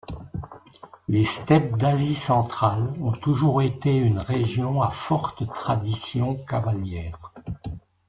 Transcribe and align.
Les 1.07 1.25
steppes 1.25 1.77
d'Asie 1.77 2.15
Centrale 2.15 2.91
ont 3.01 3.11
toujours 3.11 3.61
été 3.61 3.95
une 3.95 4.17
région 4.17 4.81
à 4.81 4.89
forte 4.89 5.47
tradition 5.53 6.33
cavalière. 6.37 7.31